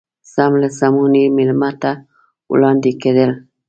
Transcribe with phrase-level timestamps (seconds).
[0.33, 1.91] سم له سمونې مېلمه ته
[2.51, 3.31] وړاندې کېدل.